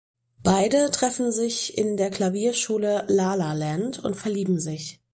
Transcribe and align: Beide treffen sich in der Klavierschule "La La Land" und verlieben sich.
Beide 0.41 0.89
treffen 0.89 1.31
sich 1.31 1.77
in 1.77 1.95
der 1.95 2.09
Klavierschule 2.09 3.05
"La 3.07 3.35
La 3.35 3.53
Land" 3.53 4.03
und 4.03 4.15
verlieben 4.15 4.59
sich. 4.59 4.99